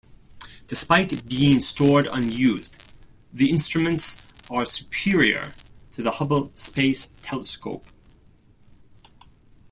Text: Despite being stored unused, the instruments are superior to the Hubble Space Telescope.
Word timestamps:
Despite 0.67 1.27
being 1.29 1.61
stored 1.61 2.07
unused, 2.07 2.75
the 3.31 3.51
instruments 3.51 4.19
are 4.49 4.65
superior 4.65 5.53
to 5.91 6.01
the 6.01 6.09
Hubble 6.13 6.51
Space 6.55 7.09
Telescope. 7.21 7.85